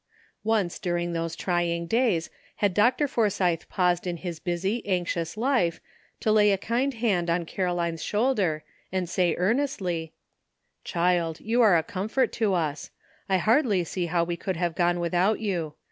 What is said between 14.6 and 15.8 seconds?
done without you.